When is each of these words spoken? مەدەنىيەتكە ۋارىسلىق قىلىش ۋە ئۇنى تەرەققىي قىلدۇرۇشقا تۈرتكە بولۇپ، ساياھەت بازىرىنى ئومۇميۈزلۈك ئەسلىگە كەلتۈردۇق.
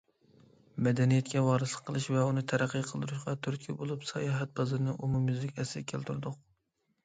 مەدەنىيەتكە 0.87 1.43
ۋارىسلىق 1.47 1.83
قىلىش 1.89 2.07
ۋە 2.15 2.23
ئۇنى 2.31 2.43
تەرەققىي 2.53 2.85
قىلدۇرۇشقا 2.89 3.37
تۈرتكە 3.49 3.77
بولۇپ، 3.85 4.09
ساياھەت 4.15 4.59
بازىرىنى 4.61 4.99
ئومۇميۈزلۈك 4.99 5.59
ئەسلىگە 5.65 5.91
كەلتۈردۇق. 5.97 6.45